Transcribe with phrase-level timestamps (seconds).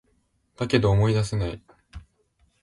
[0.57, 1.63] だけど、思い出せない